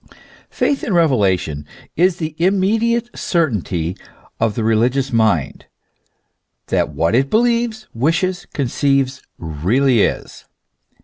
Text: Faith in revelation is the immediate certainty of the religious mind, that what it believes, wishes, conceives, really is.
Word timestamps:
Faith 0.49 0.83
in 0.83 0.95
revelation 0.95 1.63
is 1.95 2.15
the 2.17 2.35
immediate 2.39 3.07
certainty 3.15 3.95
of 4.39 4.55
the 4.55 4.63
religious 4.63 5.13
mind, 5.13 5.67
that 6.69 6.89
what 6.89 7.13
it 7.13 7.29
believes, 7.29 7.87
wishes, 7.93 8.47
conceives, 8.47 9.21
really 9.37 10.01
is. 10.01 10.45